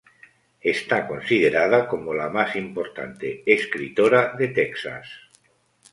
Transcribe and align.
Está 0.75 1.07
considerada 1.07 1.87
como 1.87 2.15
la 2.15 2.27
más 2.27 2.55
importante 2.55 3.43
escritora 3.45 4.33
de 4.35 4.47
Texas. 4.47 5.07